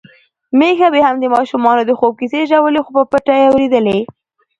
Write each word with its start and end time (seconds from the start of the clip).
میښه 0.57 0.87
بيا 0.93 1.03
هم 1.07 1.15
د 1.19 1.25
ماشومانو 1.35 1.81
د 1.85 1.91
خوب 1.99 2.13
کیسې 2.19 2.41
ژولي، 2.49 2.81
خو 2.83 2.91
په 2.97 3.03
پټه 3.11 3.33
يې 3.39 3.47
اوريدلې. 3.49 3.99